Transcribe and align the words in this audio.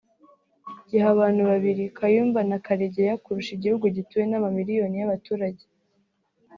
giha 0.89 1.07
abantu 1.15 1.41
babiri 1.49 1.83
(Kayumba 1.97 2.39
na 2.49 2.57
Karegeya) 2.65 3.15
kurusha 3.23 3.51
igihugu 3.57 3.85
gituwe 3.95 4.23
n’amamiliyoni 4.27 4.95
y’abaturage 4.97 5.63